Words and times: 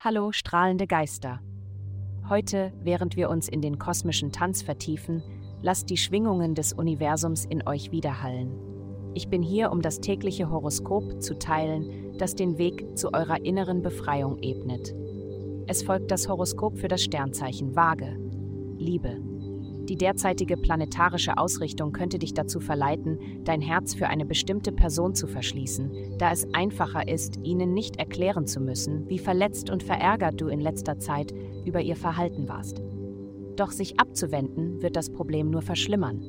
Hallo, 0.00 0.32
strahlende 0.32 0.86
Geister. 0.86 1.40
Heute, 2.28 2.72
während 2.82 3.16
wir 3.16 3.30
uns 3.30 3.48
in 3.48 3.60
den 3.60 3.78
kosmischen 3.78 4.32
Tanz 4.32 4.60
vertiefen, 4.60 5.22
lasst 5.62 5.90
die 5.90 5.96
Schwingungen 5.96 6.54
des 6.54 6.72
Universums 6.72 7.44
in 7.44 7.66
euch 7.66 7.92
widerhallen. 7.92 8.52
Ich 9.14 9.28
bin 9.28 9.42
hier, 9.42 9.70
um 9.70 9.80
das 9.80 10.00
tägliche 10.00 10.50
Horoskop 10.50 11.22
zu 11.22 11.38
teilen, 11.38 12.16
das 12.18 12.34
den 12.34 12.58
Weg 12.58 12.98
zu 12.98 13.12
eurer 13.14 13.44
inneren 13.44 13.82
Befreiung 13.82 14.38
ebnet. 14.38 14.94
Es 15.66 15.82
folgt 15.82 16.10
das 16.10 16.28
Horoskop 16.28 16.78
für 16.78 16.88
das 16.88 17.02
Sternzeichen 17.02 17.76
Waage. 17.76 18.16
Liebe. 18.78 19.31
Die 19.88 19.96
derzeitige 19.96 20.56
planetarische 20.56 21.36
Ausrichtung 21.38 21.92
könnte 21.92 22.18
dich 22.18 22.34
dazu 22.34 22.60
verleiten, 22.60 23.18
dein 23.44 23.60
Herz 23.60 23.94
für 23.94 24.06
eine 24.08 24.24
bestimmte 24.24 24.70
Person 24.70 25.14
zu 25.14 25.26
verschließen, 25.26 26.18
da 26.18 26.30
es 26.30 26.46
einfacher 26.54 27.08
ist, 27.08 27.40
ihnen 27.42 27.74
nicht 27.74 27.96
erklären 27.96 28.46
zu 28.46 28.60
müssen, 28.60 29.08
wie 29.08 29.18
verletzt 29.18 29.70
und 29.70 29.82
verärgert 29.82 30.40
du 30.40 30.46
in 30.48 30.60
letzter 30.60 30.98
Zeit 30.98 31.34
über 31.64 31.80
ihr 31.80 31.96
Verhalten 31.96 32.48
warst. 32.48 32.80
Doch 33.56 33.72
sich 33.72 33.98
abzuwenden 33.98 34.80
wird 34.82 34.96
das 34.96 35.10
Problem 35.10 35.50
nur 35.50 35.62
verschlimmern. 35.62 36.22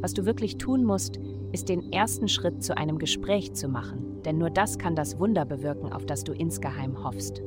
Was 0.00 0.12
du 0.12 0.26
wirklich 0.26 0.58
tun 0.58 0.84
musst, 0.84 1.20
ist 1.52 1.68
den 1.68 1.92
ersten 1.92 2.28
Schritt 2.28 2.62
zu 2.62 2.76
einem 2.76 2.98
Gespräch 2.98 3.52
zu 3.54 3.68
machen, 3.68 4.22
denn 4.24 4.38
nur 4.38 4.50
das 4.50 4.78
kann 4.78 4.96
das 4.96 5.18
Wunder 5.18 5.44
bewirken, 5.44 5.92
auf 5.92 6.06
das 6.06 6.24
du 6.24 6.32
insgeheim 6.32 7.04
hoffst. 7.04 7.42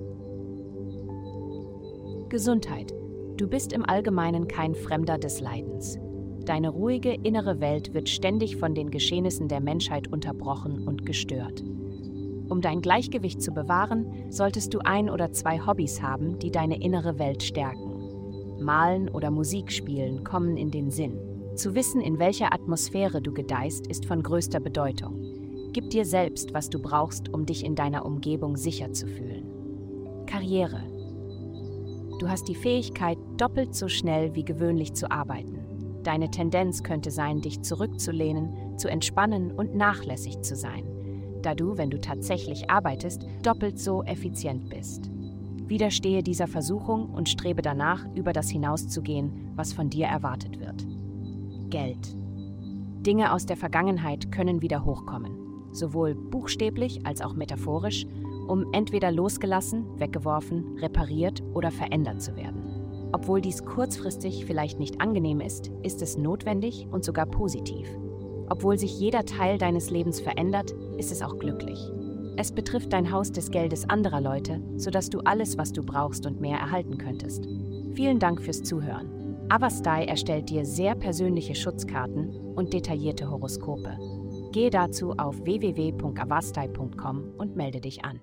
Gesundheit. 2.29 2.93
Du 3.37 3.47
bist 3.47 3.73
im 3.73 3.83
Allgemeinen 3.83 4.47
kein 4.47 4.75
Fremder 4.75 5.17
des 5.17 5.41
Leidens. 5.41 5.97
Deine 6.45 6.69
ruhige 6.69 7.13
innere 7.13 7.59
Welt 7.59 7.95
wird 7.95 8.07
ständig 8.07 8.57
von 8.57 8.75
den 8.75 8.91
Geschehnissen 8.91 9.47
der 9.47 9.59
Menschheit 9.59 10.07
unterbrochen 10.07 10.87
und 10.87 11.05
gestört. 11.05 11.63
Um 12.49 12.61
dein 12.61 12.81
Gleichgewicht 12.81 13.41
zu 13.41 13.51
bewahren, 13.51 14.05
solltest 14.29 14.73
du 14.73 14.79
ein 14.79 15.09
oder 15.09 15.31
zwei 15.31 15.59
Hobbys 15.65 16.03
haben, 16.03 16.37
die 16.37 16.51
deine 16.51 16.79
innere 16.79 17.17
Welt 17.17 17.41
stärken. 17.41 18.59
Malen 18.59 19.09
oder 19.09 19.31
Musik 19.31 19.71
spielen 19.71 20.23
kommen 20.23 20.55
in 20.55 20.69
den 20.69 20.91
Sinn. 20.91 21.17
Zu 21.55 21.73
wissen, 21.73 22.01
in 22.01 22.19
welcher 22.19 22.53
Atmosphäre 22.53 23.19
du 23.19 23.33
gedeihst, 23.33 23.87
ist 23.87 24.05
von 24.05 24.21
größter 24.21 24.59
Bedeutung. 24.59 25.19
Gib 25.73 25.89
dir 25.89 26.05
selbst, 26.05 26.53
was 26.53 26.69
du 26.69 26.79
brauchst, 26.79 27.33
um 27.33 27.47
dich 27.47 27.65
in 27.65 27.73
deiner 27.73 28.05
Umgebung 28.05 28.57
sicher 28.57 28.91
zu 28.91 29.07
fühlen. 29.07 29.47
Karriere. 30.27 30.92
Du 32.23 32.29
hast 32.29 32.47
die 32.47 32.55
Fähigkeit, 32.55 33.17
doppelt 33.35 33.75
so 33.75 33.89
schnell 33.89 34.33
wie 34.33 34.45
gewöhnlich 34.45 34.93
zu 34.93 35.11
arbeiten. 35.11 35.59
Deine 36.03 36.31
Tendenz 36.31 36.81
könnte 36.81 37.11
sein, 37.11 37.41
dich 37.41 37.63
zurückzulehnen, 37.63 38.77
zu 38.77 38.87
entspannen 38.87 39.51
und 39.51 39.75
nachlässig 39.75 40.39
zu 40.39 40.55
sein, 40.55 40.85
da 41.41 41.53
du, 41.53 41.77
wenn 41.77 41.89
du 41.89 41.99
tatsächlich 41.99 42.69
arbeitest, 42.69 43.27
doppelt 43.41 43.77
so 43.77 44.03
effizient 44.03 44.69
bist. 44.69 45.11
Widerstehe 45.67 46.23
dieser 46.23 46.47
Versuchung 46.47 47.09
und 47.09 47.27
strebe 47.27 47.61
danach, 47.61 48.05
über 48.15 48.31
das 48.31 48.49
hinauszugehen, 48.49 49.51
was 49.57 49.73
von 49.73 49.89
dir 49.89 50.05
erwartet 50.05 50.61
wird. 50.61 50.87
Geld. 51.71 52.15
Dinge 53.05 53.33
aus 53.33 53.45
der 53.45 53.57
Vergangenheit 53.57 54.31
können 54.31 54.61
wieder 54.61 54.85
hochkommen, 54.85 55.73
sowohl 55.73 56.15
buchstäblich 56.15 57.05
als 57.05 57.19
auch 57.19 57.33
metaphorisch, 57.33 58.05
um 58.47 58.71
entweder 58.73 59.11
losgelassen, 59.11 59.85
weggeworfen, 59.99 60.77
repariert 60.77 61.43
oder 61.53 61.71
verändert 61.71 62.21
zu 62.21 62.35
werden. 62.35 63.09
Obwohl 63.11 63.41
dies 63.41 63.63
kurzfristig 63.63 64.45
vielleicht 64.45 64.79
nicht 64.79 64.99
angenehm 64.99 65.39
ist, 65.39 65.71
ist 65.83 66.01
es 66.01 66.17
notwendig 66.17 66.87
und 66.91 67.03
sogar 67.03 67.27
positiv. 67.27 67.87
Obwohl 68.49 68.77
sich 68.77 68.99
jeder 68.99 69.25
Teil 69.25 69.57
deines 69.57 69.89
Lebens 69.89 70.19
verändert, 70.19 70.73
ist 70.97 71.11
es 71.11 71.21
auch 71.21 71.37
glücklich. 71.37 71.79
Es 72.35 72.51
betrifft 72.51 72.91
dein 72.93 73.11
Haus 73.11 73.31
des 73.31 73.51
Geldes 73.51 73.87
anderer 73.87 74.19
Leute, 74.19 74.61
sodass 74.75 75.09
du 75.09 75.19
alles, 75.19 75.57
was 75.57 75.71
du 75.71 75.83
brauchst 75.83 76.25
und 76.25 76.41
mehr 76.41 76.57
erhalten 76.57 76.97
könntest. 76.97 77.47
Vielen 77.93 78.17
Dank 78.17 78.41
fürs 78.41 78.63
Zuhören. 78.63 79.45
Avastai 79.49 80.05
erstellt 80.05 80.49
dir 80.49 80.65
sehr 80.65 80.95
persönliche 80.95 81.53
Schutzkarten 81.53 82.29
und 82.55 82.73
detaillierte 82.73 83.29
Horoskope. 83.29 84.22
Gehe 84.53 84.69
dazu 84.69 85.13
auf 85.17 85.43
www.avastai.com 85.43 87.33
und 87.37 87.55
melde 87.55 87.81
dich 87.81 88.05
an. 88.05 88.21